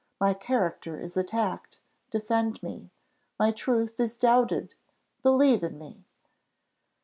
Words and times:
my 0.19 0.33
character 0.33 0.99
is 0.99 1.15
attacked, 1.15 1.79
defend 2.09 2.63
me! 2.63 2.89
my 3.37 3.51
truth 3.51 3.99
is 3.99 4.17
doubted, 4.17 4.73
believe 5.21 5.61
in 5.61 5.77
me! 5.77 6.03